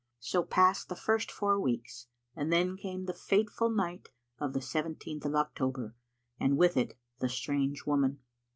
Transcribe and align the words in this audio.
So 0.19 0.41
passed 0.41 0.89
the 0.89 0.95
first 0.95 1.31
four 1.31 1.59
weeks, 1.59 2.07
and 2.35 2.51
then 2.51 2.75
came 2.75 3.05
the 3.05 3.13
fateful 3.13 3.69
night 3.69 4.09
of 4.39 4.53
the 4.53 4.59
seventeenth 4.59 5.25
of 5.25 5.35
October, 5.35 5.93
and 6.39 6.57
with 6.57 6.75
it 6.75 6.97
the 7.19 7.29
strange 7.29 7.85
woman. 7.85 8.17